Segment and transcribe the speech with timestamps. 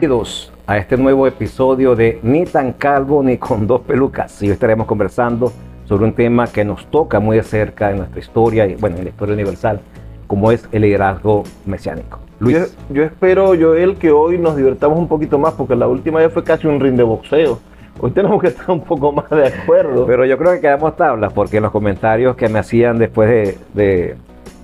[0.00, 4.40] Bienvenidos a este nuevo episodio de Ni tan calvo ni con dos pelucas.
[4.44, 5.52] Y hoy estaremos conversando
[5.86, 9.04] sobre un tema que nos toca muy de cerca en nuestra historia y bueno, en
[9.04, 9.80] la historia universal,
[10.28, 12.20] como es el liderazgo mesiánico.
[12.38, 12.56] Luis.
[12.88, 16.32] Yo, yo espero, Joel, que hoy nos divertamos un poquito más, porque la última vez
[16.32, 17.58] fue casi un ring de boxeo.
[18.00, 20.06] Hoy tenemos que estar un poco más de acuerdo.
[20.06, 23.58] Pero yo creo que quedamos tablas, porque en los comentarios que me hacían después de,
[23.74, 24.16] de-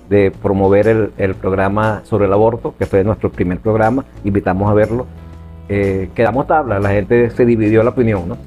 [0.07, 4.73] de promover el, el programa sobre el aborto, que fue nuestro primer programa, invitamos a
[4.75, 5.07] verlo,
[5.69, 8.37] eh, quedamos tablas, la gente se dividió la opinión, ¿no?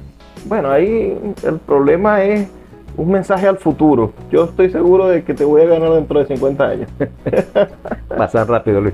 [0.45, 2.47] Bueno, ahí el problema es
[2.95, 4.13] un mensaje al futuro.
[4.31, 6.89] Yo estoy seguro de que te voy a ganar dentro de 50 años.
[8.17, 8.93] Pasan rápido, Luis.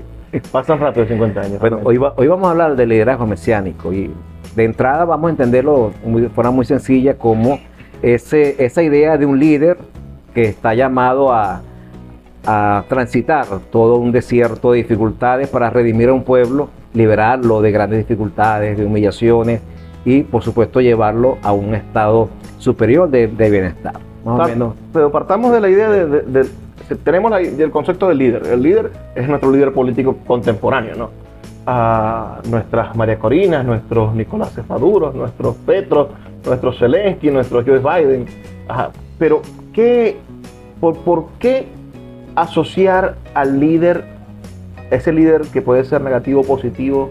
[0.52, 1.60] Pasan rápido 50 años.
[1.60, 4.10] Bueno, hoy, va- hoy vamos a hablar del liderazgo mesiánico y
[4.54, 7.58] de entrada vamos a entenderlo muy- de forma muy sencilla como
[8.02, 9.78] ese, esa idea de un líder
[10.34, 11.62] que está llamado a,
[12.44, 17.98] a transitar todo un desierto de dificultades para redimir a un pueblo, liberarlo de grandes
[17.98, 19.60] dificultades, de humillaciones
[20.04, 23.94] y por supuesto llevarlo a un estado superior de, de bienestar.
[24.24, 24.74] Más o menos.
[24.92, 26.48] Pero partamos de la idea de, de- de-
[27.04, 28.46] tenemos la- del concepto del líder.
[28.46, 31.10] El líder es nuestro líder político contemporáneo, ¿no?
[31.66, 36.08] A nuestras María Corinas, nuestros Nicolás Maduros, nuestros Petros,
[36.44, 38.26] nuestros Zelensky, nuestros Joe Biden.
[38.68, 38.90] Ajá.
[39.18, 40.16] Pero, ¿qué,
[40.80, 41.66] por, por qué
[42.36, 44.04] asociar al líder,
[44.90, 47.10] ese líder que puede ser negativo o positivo,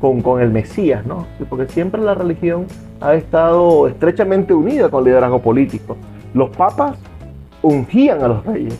[0.00, 1.26] con, con el Mesías, ¿no?
[1.48, 2.66] Porque siempre la religión
[3.00, 5.96] ha estado estrechamente unida con el liderazgo político.
[6.34, 6.98] Los papas
[7.62, 8.78] ungían a los reyes.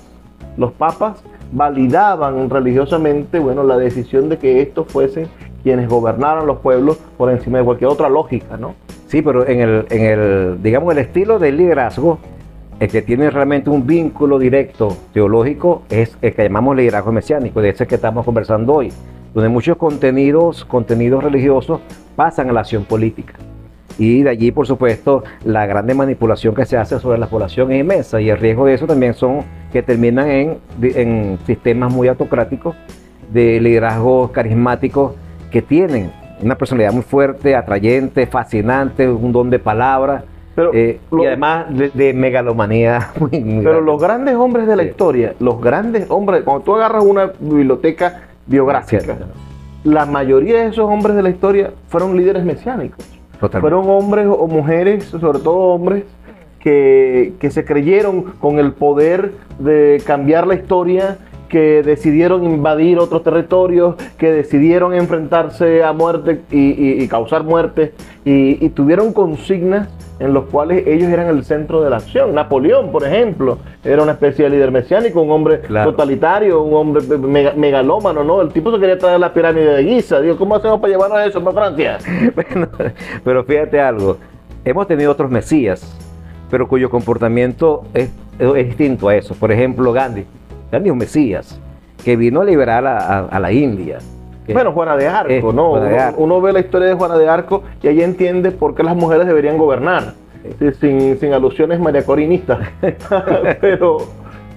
[0.56, 1.22] Los papas
[1.52, 5.28] validaban religiosamente, bueno, la decisión de que estos fuesen
[5.62, 8.74] quienes gobernaran los pueblos por encima de cualquier otra lógica, ¿no?
[9.06, 12.18] Sí, pero en el, en el, digamos, el estilo del liderazgo,
[12.82, 17.68] el que tiene realmente un vínculo directo teológico es el que llamamos liderazgo mesiánico, de
[17.68, 18.92] ese que estamos conversando hoy,
[19.32, 21.80] donde muchos contenidos, contenidos religiosos
[22.16, 23.34] pasan a la acción política.
[23.98, 27.78] Y de allí, por supuesto, la grande manipulación que se hace sobre la población es
[27.78, 32.74] inmensa y el riesgo de eso también son que terminan en, en sistemas muy autocráticos
[33.32, 35.12] de liderazgos carismáticos
[35.52, 36.10] que tienen
[36.40, 41.66] una personalidad muy fuerte, atrayente, fascinante, un don de palabra Pero, eh, lo- y además
[41.76, 43.10] de, de megalomanía.
[43.18, 43.86] muy- muy pero grande.
[43.92, 44.88] los grandes hombres de la Sí.
[44.90, 49.24] historia, los grandes hombres, cuando tú agarras una biblioteca biográfica, Cierto.
[49.84, 53.04] la mayoría de esos hombres de la historia fueron líderes mesiánicos.
[53.40, 53.60] Totalmente.
[53.60, 56.04] Fueron hombres o mujeres, sobre todo hombres,
[56.60, 61.16] que, que se creyeron con el poder de cambiar la historia,
[61.52, 67.92] que decidieron invadir otros territorios, que decidieron enfrentarse a muerte y, y- y causar muerte,
[68.24, 72.34] y, y tuvieron consignas en los cuales ellos eran el centro de la acción.
[72.34, 75.90] Napoleón, por ejemplo, era una especie de líder mesiánico, un hombre Claro.
[75.90, 78.40] totalitario, un hombre mega- megalómano, ¿no?
[78.40, 80.20] El tipo se quería traer la pirámide de Giza.
[80.22, 81.98] Digo, ¿cómo hacemos para llevarnos eso para Francia?
[82.34, 82.68] Bueno,
[83.24, 84.16] pero fíjate algo,
[84.64, 85.94] hemos tenido otros mesías,
[86.50, 88.08] pero cuyo comportamiento es,
[88.38, 89.34] es distinto a eso.
[89.34, 90.24] Por ejemplo, Gandhi.
[90.72, 91.60] Gandhi es un mesías
[92.04, 93.98] que vino a liberar a, a- a la India.
[94.52, 95.70] Bueno, Juana de Arco, ¿no?
[95.70, 96.22] Juana de Uno- Arco.
[96.22, 99.26] Uno, ve la historia de Juana de Arco y ahí entiende por qué las mujeres
[99.26, 100.14] deberían gobernar,
[100.58, 102.58] Sí, sin, sin alusiones mariacorinistas.
[103.60, 103.98] pero,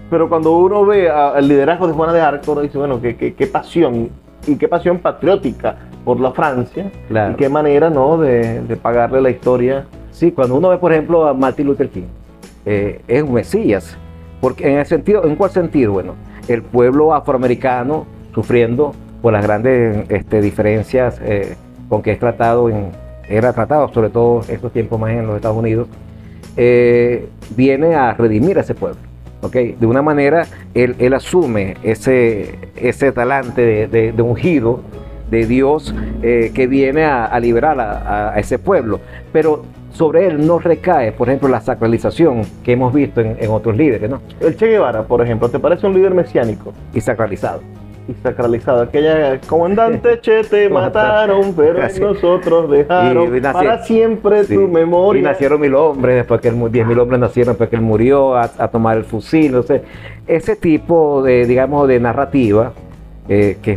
[0.10, 3.36] pero cuando uno ve al liderazgo de Juana de Arco, uno dice, bueno, qué, qué-
[3.36, 4.10] qué pasión
[4.48, 7.34] y qué pasión patriótica por la Francia Claro.
[7.34, 9.86] y qué manera, ¿no?, de, de pagarle la historia.
[10.12, 12.04] Sí, cuando uno ve, por ejemplo, a Martin Luther King,
[12.66, 13.98] eh, es un mesías.
[14.42, 15.94] Porque en el sentido, ¿en cuál sentido?
[15.94, 16.14] Bueno,
[16.48, 21.56] el pueblo afroamericano sufriendo por las grandes este, diferencias eh,
[21.90, 22.90] con que es tratado en,
[23.28, 25.88] era tratado, sobre todo estos tiempos más en los Estados Unidos,
[26.58, 29.00] eh, viene a redimir a ese pueblo.
[29.42, 29.54] ¿ok?
[29.80, 34.82] De una manera, él, él asume ese, ese talante de, de, de ungido
[35.30, 39.00] de Dios eh, que viene a, a liberar a- a ese pueblo.
[39.34, 39.64] Pero
[39.96, 44.10] sobre él no recae, por ejemplo, la sacralización que hemos visto en, en otros líderes,
[44.10, 44.22] ¿no?
[44.42, 46.74] El Che Guevara, por ejemplo, ¿te parece un líder mesiánico?
[46.94, 47.62] Y sacralizado.
[48.08, 48.84] y sacralizado.
[48.84, 52.00] Aquella comandante Che te mataron, pero Así.
[52.02, 54.54] nosotros dejaron Y nací- para siempre Sí.
[54.56, 55.22] tu memoria.
[55.22, 58.36] Y nacieron mil hombres, después que él, diez mil hombres nacieron después que él murió
[58.36, 59.56] a, a tomar el fusil.
[59.64, 59.82] sé.
[60.28, 62.74] ese tipo de, digamos, de narrativa,
[63.28, 63.72] eh, que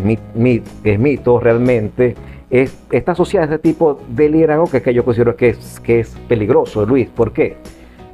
[0.85, 2.15] es mito realmente,
[2.51, 6.01] es, está asociada a ese tipo de liderazgo que, que yo considero que es, que
[6.01, 7.09] es peligroso, Luis.
[7.09, 7.57] ¿Por qué?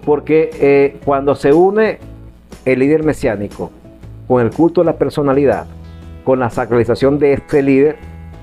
[0.04, 1.98] Porque eh, cuando se une
[2.64, 3.70] el líder mesiánico
[4.26, 5.66] con el culto de la personalidad,
[6.24, 7.96] con la sacralización de este líder,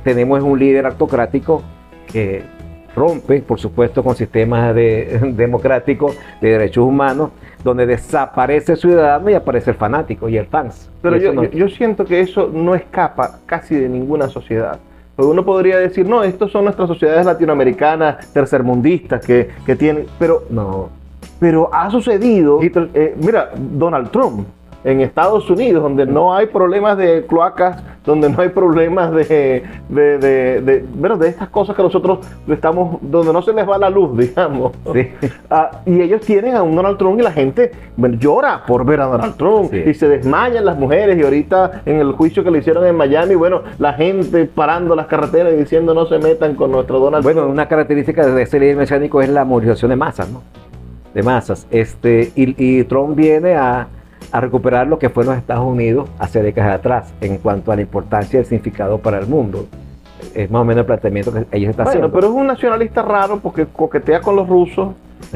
[0.04, 1.62] tenemos un líder autocrático
[2.12, 2.44] que
[2.96, 7.32] rompe, por supuesto, con sistemas de- democráticos de derechos humanos,
[7.64, 10.90] donde desaparece el ciudadano y aparece el fanático y el fans.
[11.02, 14.80] Pero no- yo siento que eso no escapa casi de ninguna sociedad.
[15.22, 20.46] Pues uno podría decir, no, estos son nuestras sociedades latinoamericanas tercermundistas que, que tienen, pero
[20.50, 20.90] No.
[21.40, 24.48] pero ha sucedido, eh, mira, Donald Trump
[24.84, 30.18] en Estados Unidos, donde no hay problemas de cloacas, donde no hay problemas de, de,
[30.18, 33.90] de, de- bueno, de estas cosas que nosotros estamos, donde no se les va la
[33.92, 34.72] luz, digamos.
[34.94, 35.08] Sí.
[35.52, 39.02] Ah, y ellos tienen a un Donald Trump y la gente bueno, llora por ver
[39.02, 39.84] a Donald Trump Sí.
[39.86, 43.36] y se desmayan las mujeres y ahorita en el juicio que le hicieron en Miami,
[43.36, 47.42] bueno, la gente parando las carreteras y diciendo no se metan con nuestro Donald Bueno,
[47.42, 47.54] Trump.
[47.54, 50.42] una característica de ese líder mesiánico es la movilización de masas, ¿no?
[51.14, 51.68] De masas.
[51.70, 53.88] Este, y, y Trump viene a,
[54.32, 57.82] a recuperar lo que fue los Estados Unidos hace décadas atrás en cuanto a la
[57.82, 59.66] importancia del significado para el mundo.
[60.36, 62.12] Es más o menos el planteamiento que ellos están Bueno, haciendo.
[62.12, 64.90] pero es un nacionalista raro porque coquetea con los rusos.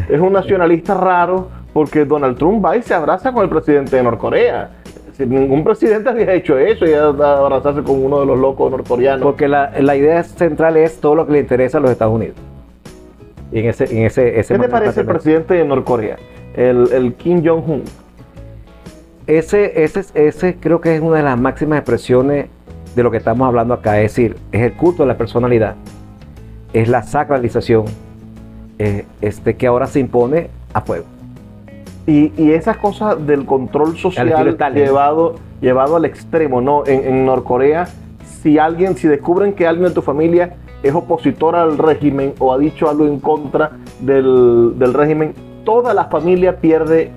[0.10, 4.04] Es un nacionalista raro porque Donald Trump va y se abraza con el presidente de
[4.04, 4.70] Norcorea.
[5.14, 9.22] Si ningún presidente había hecho eso y abrazarse con uno de los locos norcoreanos.
[9.24, 12.36] Porque la, la idea central es todo lo que le interesa a los Estados Unidos.
[13.52, 16.18] Y en ese, en ese, ese ¿Qué te parece el presidente de Norcorea?
[16.56, 17.84] El, el Kim Jong-un.
[19.28, 22.48] Ese, ese, ese creo que es una de las máximas expresiones
[22.96, 24.00] de lo que estamos hablando acá.
[24.00, 25.76] Es decir, es el culto de la personalidad,
[26.74, 27.86] es la sacralización,
[28.78, 31.06] eh, este, que ahora se impone a fuego.
[32.06, 34.28] Y, y esas cosas del control social
[34.74, 36.86] llevado, llevado al extremo, ¿no?
[36.86, 37.88] En, en Norcorea,
[38.44, 42.60] si alguien, si descubren que alguien de tu familia es opositor al régimen o ha
[42.60, 43.72] dicho algo en contra
[44.02, 45.34] del, del régimen,
[45.64, 47.10] toda la familia pierde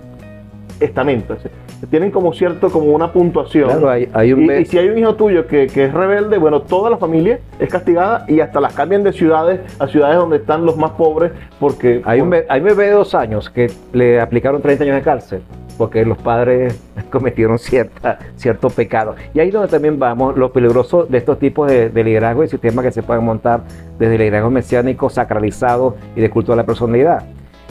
[0.81, 1.35] estamento.
[1.35, 1.59] Es decir,
[1.91, 3.69] Tienen como cierto, como una puntuación.
[3.71, 6.37] Claro, hay, hay un Y, y si hay un hijo tuyo que, que es rebelde,
[6.39, 10.39] bueno, toda la familia es castigada y hasta las cambian de ciudades a ciudades donde
[10.39, 11.31] están los más pobres
[11.61, 12.03] porque...
[12.05, 15.03] hay, un, be- hay un bebé de dos años que le aplicaron 30 años de
[15.03, 15.43] cárcel
[15.77, 16.77] porque los padres
[17.11, 19.15] cometieron cierta, cierto pecado.
[19.33, 22.49] Y ahí es donde también vamos, lo peligroso de estos tipos de, de liderazgo y
[22.49, 23.61] sistemas que se pueden montar
[23.97, 27.23] desde liderazgo mesiánico sacralizado y de culto a la personalidad.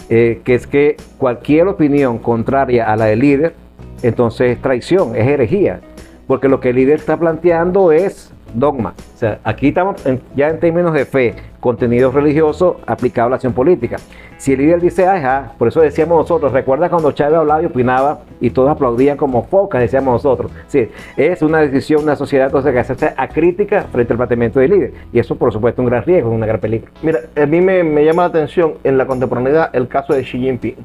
[0.09, 3.53] Eh, que es que cualquier opinión contraria a la del líder,
[4.01, 5.81] entonces es traición, es herejía.
[6.27, 8.93] Porque lo que el líder está planteando es dogma.
[9.15, 10.03] O sea, aquí estamos
[10.35, 13.97] ya en términos de fe, contenido religioso aplicado a la acción política.
[14.37, 18.19] Si el líder dice, ajá, por eso decíamos nosotros, recuerda cuando Chávez hablaba y opinaba
[18.39, 20.51] y todos aplaudían como focas, decíamos nosotros.
[20.67, 24.71] Sí, es una decisión, una sociedad entonces que se hace acrítica frente al planteamiento del
[24.71, 24.93] líder.
[25.11, 26.91] Y eso, por supuesto, es un gran riesgo, una gran peligro.
[27.01, 30.37] Mira, a mí me, me llama la atención en la contemporaneidad el caso de Xi
[30.37, 30.75] Jinping.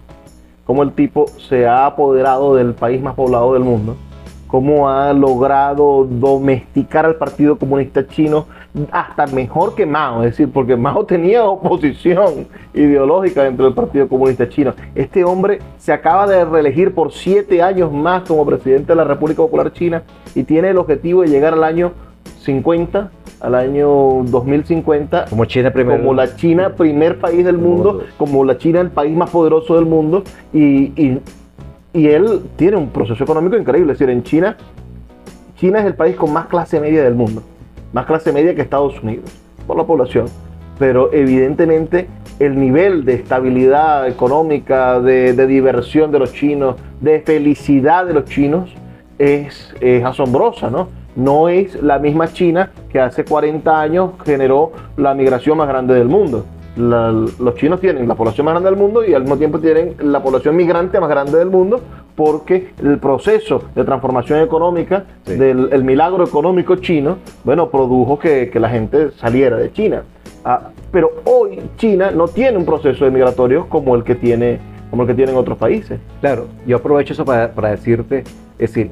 [0.64, 3.96] Cómo el tipo se ha apoderado del país más poblado del mundo.
[4.46, 8.46] Cómo ha logrado domesticar al Partido Comunista Chino
[8.90, 10.22] hasta mejor que Mao.
[10.22, 14.74] Es decir, porque Mao tenía oposición ideológica dentro del Partido Comunista Chino.
[14.94, 19.42] Este hombre se acaba de reelegir por siete años más como presidente de la República
[19.42, 20.02] Popular China
[20.34, 21.92] y tiene el objetivo de llegar al año
[22.42, 23.10] 50,
[23.42, 25.98] al año 2050 Como China primero.
[25.98, 29.84] como la China, primer país del mundo, como la China, el país más poderoso del
[29.86, 30.22] mundo,
[30.52, 31.18] y, y-
[31.92, 33.92] y él tiene un proceso económico increíble.
[33.92, 34.56] Es decir, en China,
[35.56, 37.42] China es el país con más clase media del mundo,
[37.92, 39.30] más clase media que Estados Unidos,
[39.66, 40.26] por la población.
[40.78, 42.08] Pero evidentemente
[42.38, 48.24] el nivel de estabilidad económica, de, de diversión de los chinos, de felicidad de los
[48.24, 48.72] chinos,
[49.18, 50.88] es, es asombrosa, ¿no?
[51.16, 56.08] No es la misma China que hace 40 años generó la migración más grande del
[56.08, 56.44] mundo.
[56.76, 59.94] La- los chinos tienen la población más grande del mundo y al mismo tiempo tienen
[60.00, 61.80] la población migrante más grande del mundo
[62.16, 65.34] porque el proceso de transformación económica Sí.
[65.34, 70.02] del el milagro económico chino, bueno, produjo que, que la gente saliera de China.
[70.44, 74.58] Ah, pero hoy China no tiene un proceso de migratorio como el que tiene
[74.90, 76.00] como el que tienen otros países.
[76.20, 78.20] Claro, yo aprovecho eso para, para decirte,
[78.58, 78.90] es decir,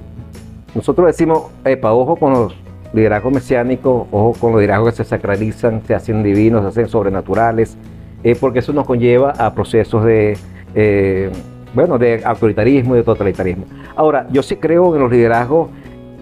[0.75, 2.55] nosotros decimos, epa, ojo con los
[2.93, 7.77] liderazgos mesiánicos, ojo con los liderazgos que se sacralizan, se hacen divinos, se hacen sobrenaturales,
[8.23, 10.37] eh, porque eso nos conlleva a procesos de,
[10.75, 11.31] eh,
[11.75, 13.65] bueno, de autoritarismo y de totalitarismo.
[13.97, 15.71] Ahora, yo sí creo en los liderazgos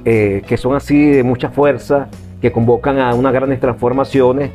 [0.05, 2.09] eh, que son así de mucha fuerza,
[2.41, 4.51] que convocan a unas grandes transformaciones,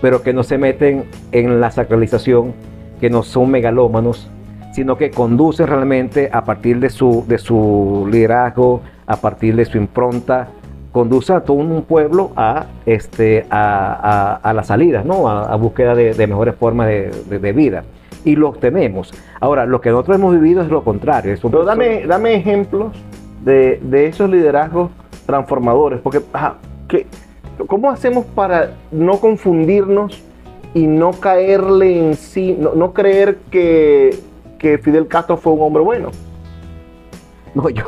[0.00, 2.52] pero que no se meten en la sacralización,
[3.00, 4.28] que no son megalómanos,
[4.72, 9.76] sino que conducen realmente a partir de su, de su liderazgo, a partir de su
[9.78, 10.48] impronta,
[10.92, 15.28] conduce a todo un pueblo a, este, a, a- a las salidas, ¿no?
[15.28, 17.84] a, a búsqueda de, de mejores formas de, de- de vida.
[18.24, 19.12] Y los tenemos.
[19.40, 21.36] Ahora, lo que nosotros hemos vivido es lo contrario.
[21.36, 22.92] son Pero dame, dame ejemplos
[23.44, 24.90] de, de esos liderazgos
[25.26, 26.56] transformadores, porque ajá,
[26.88, 27.06] ¿qué-
[27.66, 30.22] ¿cómo hacemos para no confundirnos
[30.74, 34.18] y no caerle en sí, no, no creer que,
[34.58, 36.10] que Fidel Castro fue un hombre bueno?
[37.54, 37.84] No, yo,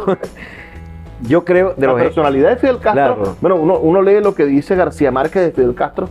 [1.23, 3.37] yo creo de la personalidad de Fidel Castro.
[3.41, 6.09] Bueno, uno, uno lee lo que dice García Márquez de Fidel Castro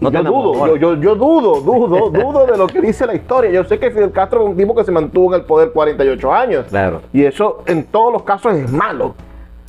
[0.00, 3.50] no yo dudo, yo, yo, dudo, dudo, dudo de lo que dice la historia.
[3.50, 6.32] Yo sé que Fidel Castro es un tipo que se mantuvo en el poder 48
[6.32, 6.66] años.
[6.70, 7.02] Claro.
[7.12, 9.14] Y eso en todos los casos es malo.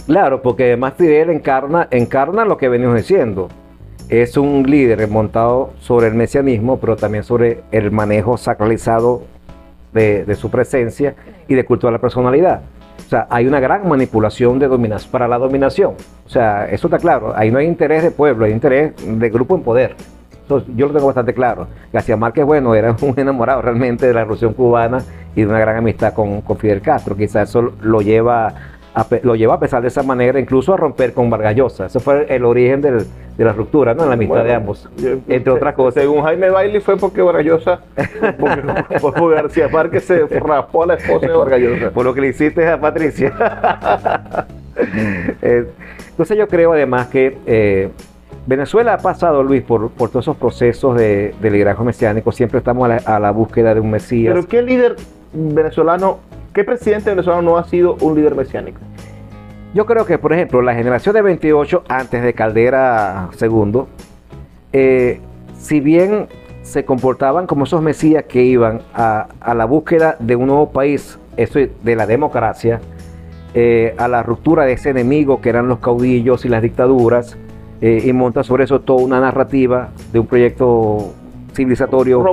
[0.06, 3.50] Claro, porque además Fidel encarna, encarna lo que venimos diciendo.
[4.08, 9.24] Es un líder montado sobre el mesianismo, pero también sobre el manejo sacralizado
[9.94, 11.16] de, de su presencia
[11.50, 12.62] y de culto a la personalidad.
[13.06, 15.96] O sea, hay una gran manipulación de dominación para la dominación.
[16.26, 17.34] O sea, eso está claro.
[17.36, 19.96] Ahí no hay interés de pueblo, hay interés de grupo en poder
[20.76, 21.68] yo lo tengo bastante claro.
[21.94, 25.04] García Márquez, bueno, era un enamorado realmente de la revolución cubana
[25.36, 27.16] y de una gran amistad con, Fidel Castro.
[27.16, 28.54] Quizás eso lo lleva,
[28.94, 31.86] a, lo lleva a pesar de esa manera, incluso a romper con Vargallosa.
[31.86, 33.06] Ese fue el origen de
[33.38, 34.04] la ruptura, ¿no?
[34.04, 34.90] En la amistad de ambos,
[35.28, 36.04] entre otras cosas.
[36.04, 37.82] Según Jaime Bailey fue porque Vargallosa,
[38.40, 41.92] porque, García Márquez se raspó a la esposa de Vargallosa.
[41.92, 43.34] Por lo que le hiciste a Patricia.
[45.42, 45.66] Eh,
[46.10, 47.90] entonces yo creo además que eh,
[48.46, 52.32] Venezuela ha pasado, Luis, por, por todos esos procesos de, liderazgo mesiánico.
[52.32, 54.34] Siempre estamos a la, búsqueda de un Mesías.
[54.34, 54.96] Pero ¿qué líder
[55.34, 56.20] venezolano,
[56.54, 58.80] qué presidente venezolano no ha sido un líder mesiánico?
[59.74, 63.84] Yo creo que, por ejemplo, la generación de 28 antes de Caldera II,
[64.74, 65.22] eh,
[65.58, 66.28] si bien
[66.62, 71.60] se comportaban como esos mesías que iban a, la búsqueda de un nuevo país, eso
[71.60, 72.82] de la democracia,
[73.54, 77.38] eh, a la ruptura de ese enemigo que eran los caudillos y las dictaduras,
[77.82, 81.14] eh, y monta sobre eso toda una narrativa de un proyecto
[81.54, 82.24] civilizatorio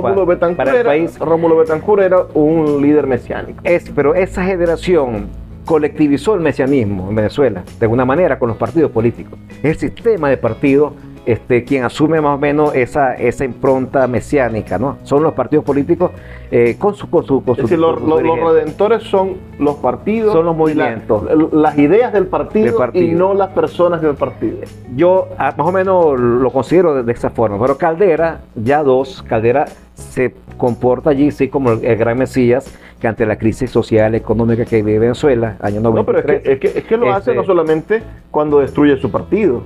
[0.55, 1.19] para el país.
[1.19, 3.59] Rómulo Betancourt era un líder mesiánico.
[3.63, 5.27] Es, pero esa generación
[5.65, 9.37] colectivizó el mesianismo en Venezuela, de alguna manera, con los partidos políticos.
[9.61, 10.93] El sistema de partidos
[11.29, 14.97] este, quien asume más o menos esa, esa impronta mesiánica, ¿no?
[15.03, 16.09] Son los partidos políticos
[16.49, 17.07] eh, con su...
[17.07, 20.33] Con su, es decir, los, redentores son los partidos...
[20.33, 21.23] Son los movimientos.
[21.53, 24.57] las ideas del partido, y no las personas del partido.
[24.95, 29.67] Yo ah, más o menos lo considero de, esa forma, pero Caldera, ya dos, Caldera
[29.93, 34.81] se comporta allí, sí, como el, gran Mesías, que ante la crisis social, económica que
[34.81, 35.85] vive Venezuela, año 93...
[35.85, 39.61] No, pero es que, es que, lo hace no este solamente cuando destruye su partido,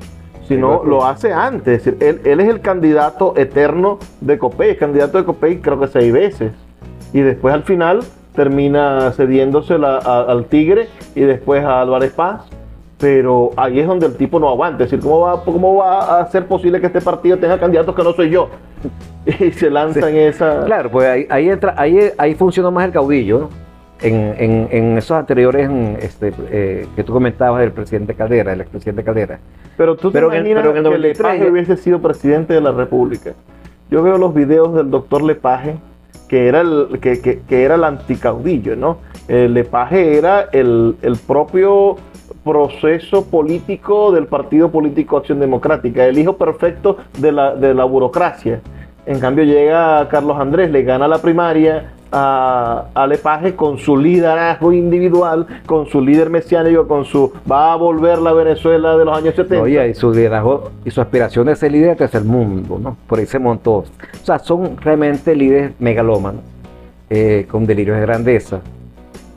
[0.48, 1.88] sino lo hace antes.
[1.88, 5.88] Es decir, él, es el candidato eterno de Copey, es candidato de Copey creo que
[5.88, 6.52] seis veces.
[7.14, 8.02] Y después al final
[8.36, 12.42] termina cediéndose al Tigre y después a Álvarez Paz.
[13.00, 14.86] Pero ahí es donde el tipo no aguanta.
[14.86, 18.04] Es decir, ¿cómo va, ¿cómo va a ser posible que este partido tenga candidatos que
[18.04, 18.50] no soy yo?
[19.26, 20.66] Y se lanza en esa.
[20.66, 23.63] Claro, pues ahí, entra, ahí, ahí funciona más el caudillo, ¿no?
[24.02, 25.70] En, esos anteriores
[26.00, 29.40] este, eh, que tú comentabas del presidente Caldera, el expresidente Caldera.
[29.78, 33.34] Pero tú te pero imaginas en, que Lepage hubiese sido presidente de la República.
[33.90, 35.76] Yo veo los videos del doctor Lepage,
[36.28, 38.98] que era el, que, que, era el anticaudillo, ¿no?
[39.28, 41.98] El Lepage era el, el propio
[42.44, 48.62] proceso político del Partido Político Acción Democrática, el hijo perfecto de la, de la burocracia.
[49.06, 54.72] En cambio llega Carlos Andrés, le gana la primaria, a, a, Lepage con su liderazgo
[54.72, 59.36] individual, con su líder mesiánico, con su va a volver la Venezuela de los años
[59.36, 59.64] 70.
[59.64, 62.96] Oye, y su liderazgo y su aspiración de ser líder es el mundo, ¿no?
[63.08, 63.78] Por ahí se montó.
[63.78, 63.86] O
[64.24, 66.42] sea, son realmente líderes megalómanos,
[67.10, 68.62] eh, con delirios de grandeza.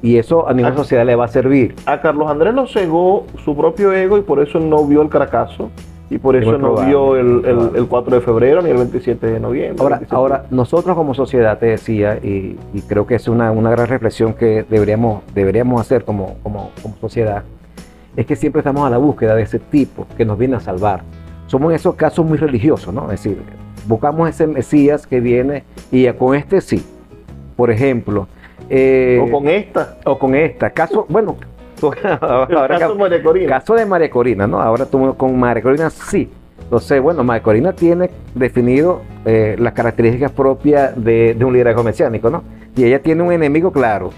[0.03, 1.75] Y eso a ninguna sociedad le va a servir.
[1.87, 5.71] A Carlos Andrés lo cegó su propio ego y por eso no vio el caracazo
[6.09, 9.83] y por eso no vio el, el, 4 de febrero ni el 27 de noviembre.
[9.83, 14.35] Ahora, ahora nosotros como sociedad, te decía, y, creo que es una, una, gran reflexión
[14.35, 17.43] que deberíamos, deberíamos hacer como, como, como, sociedad,
[18.17, 21.03] es que siempre estamos a la búsqueda de ese tipo que nos viene a salvar.
[21.49, 23.05] Somos en esos casos muy religiosos, ¿no?
[23.11, 23.39] Es decir,
[23.87, 26.85] buscamos ese Mesías que viene y con este sí.
[27.57, 28.29] Por ejemplo.
[28.69, 29.97] Eh, o con esta.
[30.05, 30.71] O con esta.
[30.71, 31.37] Caso, bueno,
[32.21, 33.49] ahora, caso, María Corina.
[33.49, 34.61] caso de María Corina, ¿no?
[34.61, 36.31] Ahora tú con María Corina sí.
[36.63, 42.43] Entonces, bueno, María Corina tiene definido eh, las características propias de, un liderazgo mesiánico, ¿no?
[42.77, 44.11] Y ella tiene un enemigo claro,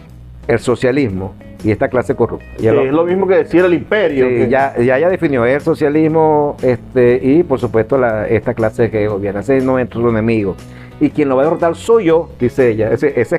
[0.47, 2.47] el socialismo y esta clase corrupta.
[2.59, 4.47] es lo mismo que decir el imperio.
[4.47, 9.41] ya, ya ella definió el socialismo este, y, por supuesto, esta clase que gobierna.
[9.41, 10.57] Ese no es su enemigo
[11.01, 12.91] y quien lo va a derrotar soy yo, dice ella.
[12.91, 13.35] Ese, es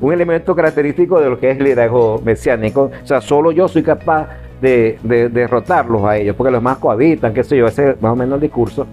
[0.00, 2.90] un elemento característico de lo que es el liderazgo mesiánico.
[3.02, 4.28] O sea, solo yo soy capaz
[4.60, 8.16] de, derrotarlos a ellos, porque los más cohabitan, qué sé yo, ese es más o
[8.16, 8.86] menos el discurso.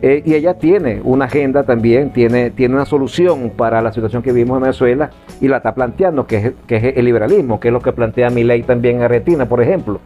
[0.00, 4.32] Eh, y ella tiene una agenda también, tiene, tiene una solución para la situación que
[4.32, 5.10] vivimos en Venezuela
[5.40, 8.30] y la está planteando, que es, que es el liberalismo, que es lo que plantea
[8.30, 10.00] mi ley también en Argentina, por ejemplo.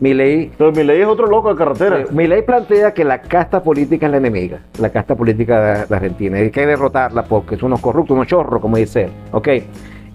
[0.00, 2.04] Milei, Pero ley es otro loco de carretera.
[2.10, 6.38] Mi ley plantea que la casta política es la enemiga, la casta política de, Argentina,
[6.38, 9.10] y hay que derrotarla porque son unos corruptos, unos chorros, como dice él.
[9.32, 9.48] ¿ok?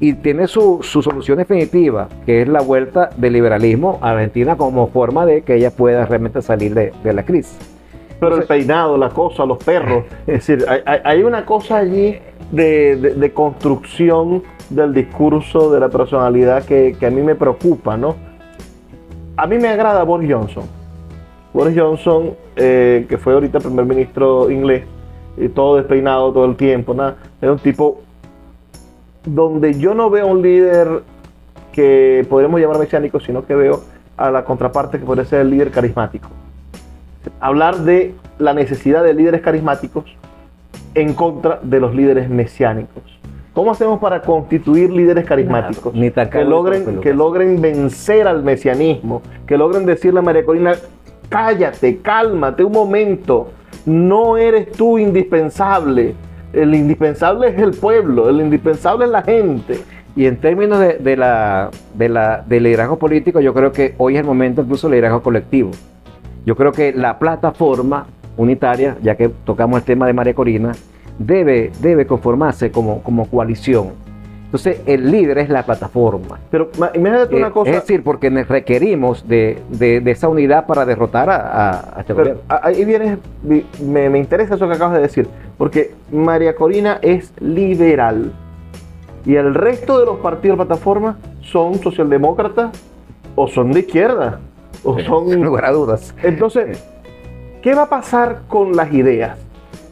[0.02, 4.88] y tiene su, su, solución definitiva, que es la vuelta del liberalismo a Argentina como
[4.88, 7.58] forma de que ella pueda realmente salir de, de la crisis.
[8.20, 12.18] Pero el peinado, la cosa, los perros, es decir, hay, hay una cosa allí
[12.52, 17.98] de, de, de, construcción del discurso, de la personalidad que, que, a mí me preocupa,
[17.98, 18.16] ¿no?
[19.40, 20.66] A mí me agrada Boris Johnson.
[21.54, 24.84] Boris Johnson, eh, que fue ahorita primer ministro inglés,
[25.38, 27.14] y todo despeinado todo el tiempo, ¿no?
[27.42, 28.02] es un tipo
[29.24, 31.04] donde yo no veo un líder
[31.72, 33.82] que podríamos llamar mesiánico, sino que veo
[34.18, 36.28] a la contraparte que puede ser el líder carismático.
[37.40, 40.04] Hablar de la necesidad de líderes carismáticos
[40.96, 43.19] en contra de los líderes mesiánicos.
[43.54, 45.94] ¿Cómo hacemos para constituir líderes carismáticos?
[45.94, 50.76] Que, logren, que logren vencer al mesianismo, que logren decirle a María Corina,
[51.30, 53.50] cállate, cálmate un momento,
[53.86, 56.14] no eres tú indispensable,
[56.54, 59.80] el indispensable es el pueblo, el indispensable es la gente.
[60.16, 64.16] Y en términos de, de la, de la, del liderazgo político, yo creo que hoy
[64.16, 65.72] es el momento incluso del liderazgo colectivo.
[66.46, 70.72] Yo creo que la plataforma unitaria, ya que tocamos el tema de María Corina,
[71.20, 73.90] debe, debe conformarse como, como coalición.
[74.46, 76.40] Entonces, el líder es la plataforma.
[76.50, 77.70] Pero imagínate una cosa.
[77.70, 82.16] Es decir, porque requerimos de, de, de esa unidad para derrotar a, a, a este
[82.16, 87.32] Pero ahí viene, me, me, interesa eso que acabas de decir, porque María Corina es
[87.40, 88.32] liberal
[89.24, 92.72] y el resto de los partidos de plataforma son socialdemócratas
[93.36, 94.40] o son de izquierda
[94.84, 95.30] o son.
[95.30, 96.16] Sin lugar a dudas.
[96.24, 96.84] Entonces,
[97.62, 99.38] ¿qué va a pasar con las ideas?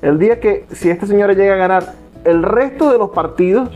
[0.08, 1.84] El día que, si esta señora llega a ganar,
[2.24, 3.70] el resto de los partidos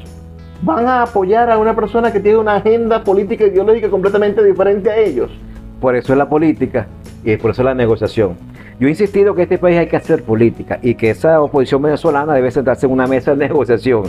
[0.62, 4.90] van a apoyar a una persona que tiene una agenda política e ideológica completamente diferente
[4.90, 5.30] a ellos.
[5.82, 6.88] Por eso es la política
[7.26, 8.38] y por eso es la negociación.
[8.80, 11.82] Yo he insistido que en este país hay que hacer política y que esa oposición
[11.82, 14.04] venezolana debe sentarse en una mesa de negociación,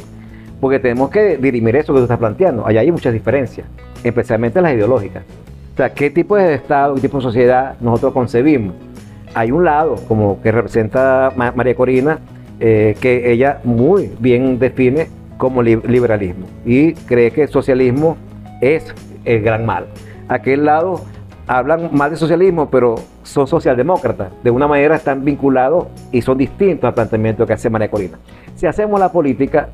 [0.61, 2.65] porque tenemos que dirimir eso que tú estás planteando.
[2.65, 3.67] Allá hay muchas diferencias,
[4.05, 5.25] especialmente las ideológicas.
[5.75, 8.75] O sea, ¿qué tipo de Estado, qué tipo de sociedad nosotros concebimos?
[9.35, 12.19] Hay un lado, como que representa María Corina,
[12.61, 18.17] eh, que ella muy bien define como liberalismo y cree que el socialismo
[18.61, 19.87] es el gran mal.
[20.29, 21.01] Aquel lado
[21.47, 24.33] hablan mal de socialismo, pero son socialdemócratas.
[24.45, 28.19] De una manera están vinculados y son distintos al planteamiento que hace María Corina.
[28.55, 29.71] Si hacemos la política,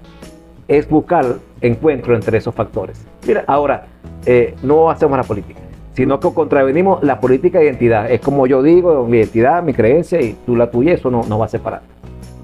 [0.67, 3.05] es buscar encuentro entre esos factores.
[3.27, 3.87] Mira, ahora,
[4.25, 5.61] eh, no hacemos la política,
[5.99, 8.09] sino que contravenimos la política de identidad.
[8.09, 11.41] Es como yo digo, mi identidad, mi creencia y tú la tuya, eso no, no
[11.41, 11.83] va a separar.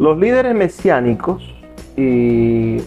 [0.00, 1.54] Los líderes mesiánicos
[1.96, 2.78] y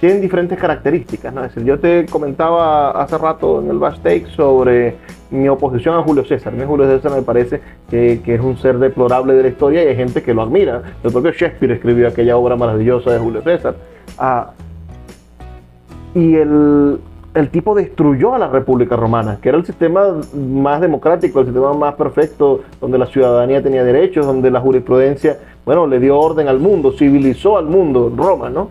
[0.00, 1.34] tienen diferentes características.
[1.34, 1.44] ¿no?
[1.44, 4.96] Es decir, yo te comentaba hace rato en el backstage sobre
[5.30, 6.54] mi oposición a Julio César.
[6.54, 9.84] A mí Julio César me parece que, que, es un ser deplorable de la historia
[9.84, 10.80] y hay gente que lo admira.
[11.02, 13.74] El propio Shakespeare escribió aquella obra maravillosa de Julio César.
[14.16, 14.52] Ah,
[16.14, 17.00] y el,
[17.34, 21.74] el tipo destruyó a la República Romana, que era el sistema más democrático, el sistema
[21.74, 26.60] más perfecto, donde la ciudadanía tenía derechos, donde la jurisprudencia, bueno, le dio orden al
[26.60, 28.68] mundo, civilizó al mundo, Roma, ¿no?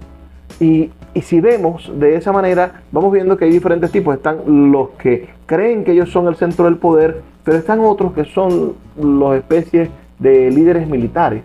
[0.60, 4.16] Y, si vemos de esa manera, vamos viendo que hay diferentes tipos.
[4.16, 8.26] Están los que creen que ellos son el centro del poder, pero están otros que
[8.26, 11.44] son las especies de líderes militares,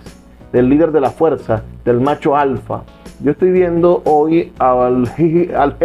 [0.52, 2.84] del líder de la fuerza, del macho alfa.
[3.22, 5.04] Yo estoy viendo hoy al,
[5.54, 5.76] al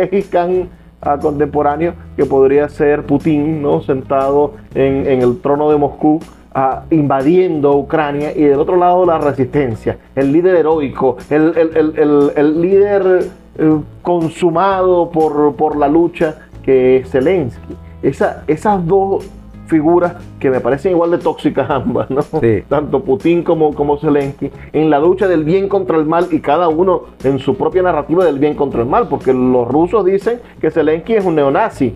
[1.03, 3.81] Hejikan contemporáneo que podría ser Putin, ¿no?
[3.81, 6.19] sentado en, en el trono de Moscú,
[6.55, 12.31] Uh, invadiendo Ucrania y del otro lado la resistencia, el líder heroico, el, el, el,
[12.35, 17.75] el líder eh, consumado por, por, la lucha que es Zelensky.
[18.03, 19.25] Esa, esas dos
[19.67, 22.21] figuras que me parecen igual de tóxicas ambas, ¿no?
[22.21, 22.63] Sí.
[22.67, 26.67] tanto Putin como, como Zelensky, en la lucha del bien contra el mal y cada
[26.67, 30.71] uno en su propia narrativa del bien contra el mal, porque los rusos dicen que
[30.71, 31.95] Zelensky es un neonazi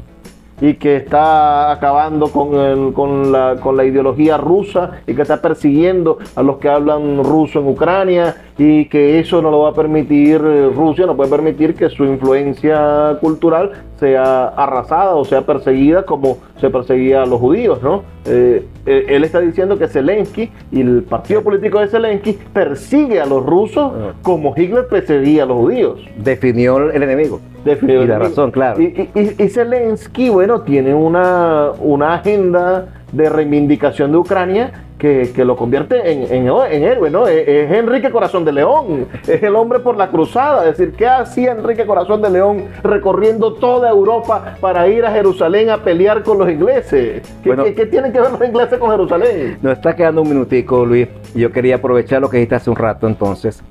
[0.59, 5.39] y que está acabando con, el, con, la, con, la, ideología rusa y que está
[5.41, 9.73] persiguiendo a los que hablan ruso en Ucrania y que eso no lo va a
[9.73, 10.41] permitir
[10.75, 16.69] Rusia, no puede permitir que su influencia cultural sea arrasada o sea perseguida como se
[16.69, 18.03] perseguía a los judíos, ¿no?
[18.25, 23.45] Eh, él está diciendo que Zelensky y el partido político de Zelensky persigue a los
[23.45, 23.91] rusos
[24.21, 25.99] como Hitler perseguía a los judíos.
[26.17, 27.39] Definió el enemigo.
[27.63, 28.81] Definió y la razón, claro.
[28.81, 35.45] Y, y, y, Zelensky, bueno, tiene una, una agenda de reivindicación de Ucrania que, que,
[35.45, 37.27] lo convierte en, en, en héroe, ¿no?
[37.27, 40.67] Es, es, Enrique Corazón de León, es el hombre por la cruzada.
[40.67, 45.69] Es decir, ¿qué hacía Enrique Corazón de León recorriendo toda Europa para ir a Jerusalén
[45.69, 47.21] a pelear con los ingleses?
[47.43, 49.57] ¿Qué, bueno, ¿qué, qué tienen que ver los ingleses con Jerusalén?
[49.61, 51.07] Nos está quedando un minutico, Luis.
[51.35, 53.63] Yo quería aprovechar lo que dijiste hace un rato, entonces,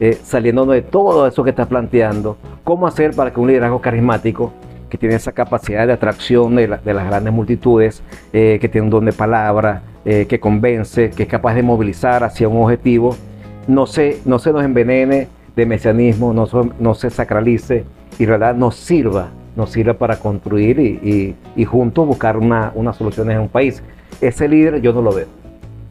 [0.00, 2.36] eh, saliendo de todo eso que estás planteando.
[2.62, 4.52] ¿Cómo hacer para que un liderazgo carismático
[4.94, 8.00] que tiene esa capacidad de atracción de, las grandes multitudes,
[8.32, 12.22] eh, que tiene un don de palabra, eh, que convence, que es capaz de movilizar
[12.22, 13.16] hacia un objetivo,
[13.66, 15.26] no se, no se nos envenene
[15.56, 16.46] de mesianismo, no,
[16.78, 17.84] no se sacralice
[18.20, 22.96] y en realidad nos sirva, nos sirva para construir y, y, juntos buscar una, unas
[22.96, 23.82] soluciones en un país.
[24.20, 25.26] Ese líder yo no lo veo.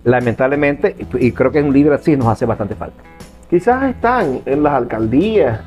[0.06, 3.04] Lamentablemente, y creo que un líder así nos hace bastante falta.
[3.50, 5.60] Quizás están en las alcaldías,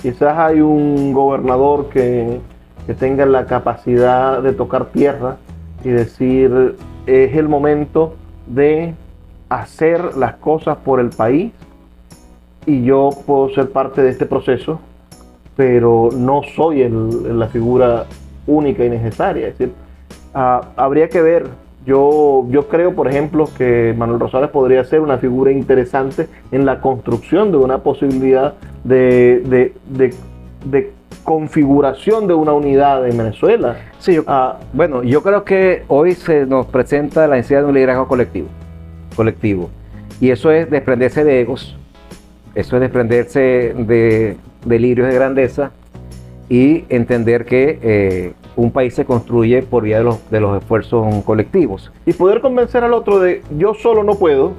[0.00, 2.40] quizás hay un gobernador que,
[2.86, 5.36] que tenga la capacidad de tocar tierra
[5.84, 8.14] y decir, es el momento
[8.46, 8.94] de
[9.48, 11.52] hacer las cosas por el país
[12.66, 14.80] y yo puedo ser parte de este proceso,
[15.56, 18.06] pero no soy la figura
[18.46, 19.48] única y necesaria.
[19.48, 19.74] Es decir,
[20.34, 21.46] ah, habría que ver.
[21.86, 26.80] Yo, yo creo, por ejemplo, que Manuel Rosales podría ser una figura interesante en la
[26.80, 29.72] construcción de una posibilidad de,
[30.66, 30.92] de,
[31.24, 33.76] configuración de una unidad en Venezuela.
[33.98, 38.08] Sí, ah, bueno, yo creo que hoy se nos presenta la necesidad de un liderazgo
[38.08, 38.48] colectivo,
[39.16, 39.70] colectivo.
[40.20, 41.76] Y eso es desprenderse de egos,
[42.54, 45.70] eso es desprenderse de delirios de grandeza
[46.48, 51.24] y entender que eh, un país se construye por vía de los, de los esfuerzos
[51.24, 51.92] colectivos.
[52.06, 54.52] Y poder convencer al otro de yo solo no puedo,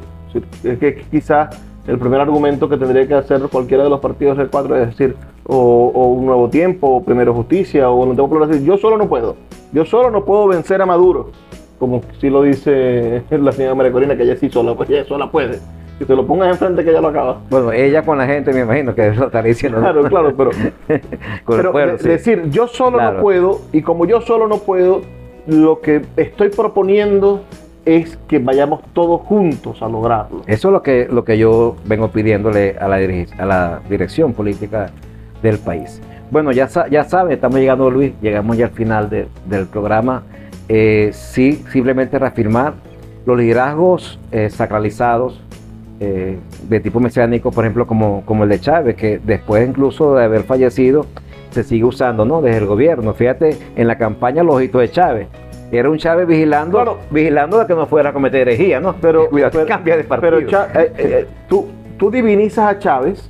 [0.64, 4.78] que quizás el primer argumento que tendría que hacer cualquiera de los partidos del 4
[4.78, 5.16] es decir,
[5.46, 9.08] o, un nuevo tiempo, o primero justicia, o no tengo problema decir, yo solo no
[9.08, 9.36] puedo,
[9.72, 11.32] yo solo no puedo vencer a Maduro,
[11.80, 15.32] como si lo dice la señora María Corina, que ella sí sola, pues ella sola
[15.32, 15.60] puede
[16.02, 17.42] que te lo pongas enfrente que ella lo acaba.
[17.52, 19.80] Bueno, ella con la gente me imagino que lo estaría diciendo.
[19.80, 20.50] Claro, claro, pero,
[21.72, 25.02] pero decir, yo solo no puedo y como yo solo no puedo,
[25.46, 27.42] lo que estoy proponiendo
[27.86, 30.42] es que vayamos todos juntos a lograrlo.
[30.48, 32.98] Eso es lo que, lo que yo vengo pidiéndole a la,
[33.38, 34.92] a la dirección política
[35.42, 36.02] del país.
[36.30, 40.24] Bueno, ya, ya saben, estamos llegando, Luis, llegamos ya al final del programa.
[40.70, 42.74] Eh, sí, simplemente reafirmar
[43.26, 45.42] los liderazgos eh, sacralizados,
[46.00, 46.40] eh,
[46.70, 50.44] de tipo mesiánico, por ejemplo, como, como el de Chávez, que después incluso de haber
[50.44, 51.06] fallecido,
[51.52, 52.42] se sigue usando, ¿no?
[52.42, 53.14] Desde el gobierno.
[53.14, 55.28] Fíjate, en la campaña Los de Chávez.
[55.72, 58.96] Era un Chávez vigilando, vigilando de que no fuera a cometer herejía, ¿no?
[59.02, 60.38] Pero, Cuidado, cambia de partido.
[60.40, 63.30] Pero eh, eh, tú, tú divinizas a Chávez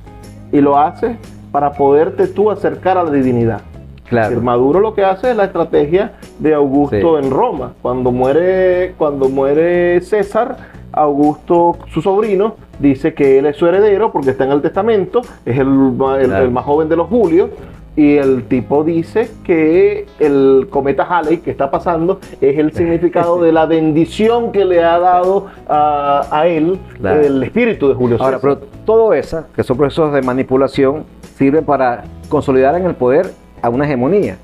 [0.50, 1.16] y lo haces
[1.52, 3.60] para poderte tú acercar a la divinidad.
[4.08, 4.42] Claro.
[4.42, 7.72] Maduro lo que hace es la estrategia de Augusto en Roma.
[7.80, 10.56] Cuando muere, cuando muere César,
[10.92, 15.58] Augusto, su sobrino, dice que él es su heredero porque está en el testamento, es
[15.58, 17.50] el, más joven de los Julios,
[17.94, 23.52] y el tipo dice que el cometa Halley que está pasando es el significado de
[23.52, 29.12] la bendición que le ha dado a, él el espíritu de Julio Ahora, pero todo
[29.12, 31.04] eso, que son procesos de manipulación,
[31.36, 34.38] sirven para consolidar en el poder a una hegemonía,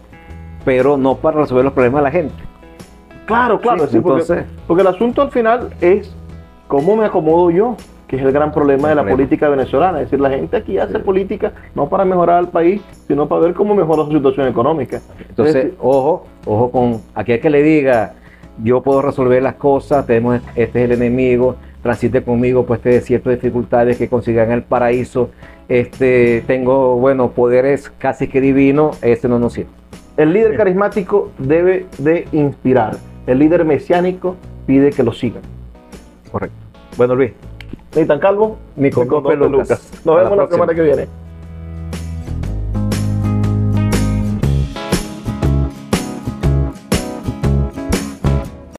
[0.64, 2.34] pero no para resolver los problemas de la gente.
[3.26, 3.86] Claro, claro,
[4.66, 6.14] porque el asunto al final es
[6.68, 7.76] ¿Cómo me acomodo yo?
[8.08, 10.00] Que es el gran problema de la política venezolana.
[10.00, 13.54] Es decir, la gente aquí hace política no para mejorar al país, sino para ver
[13.54, 15.00] cómo mejora su situación económica.
[15.28, 18.14] Entonces, ojo, ojo con aquel que le diga,
[18.64, 23.34] yo puedo resolver las cosas, tenemos, este es el enemigo, transite conmigo pues este ciertas
[23.34, 25.30] dificultades que consigan el paraíso,
[25.68, 29.70] este, tengo, bueno, poderes casi que divinos, ese no nos sirve.
[30.16, 32.96] El líder carismático debe de inspirar.
[33.26, 34.34] El líder mesiánico
[34.66, 35.42] pide que lo sigan.
[36.32, 36.56] Correcto.
[36.96, 37.32] Bueno, Luis.
[37.98, 39.90] Ni tan calvo, ni con, Lucas.
[40.04, 41.08] Nos vemos la semana que viene.